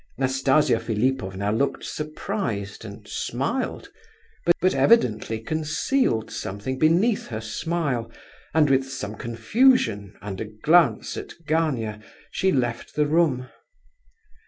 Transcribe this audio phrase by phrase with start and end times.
[0.17, 3.89] Nastasia Philipovna looked surprised, and smiled,
[4.59, 8.11] but evidently concealed something beneath her smile
[8.51, 12.01] and with some confusion and a glance at Gania
[12.31, 13.49] she left the room.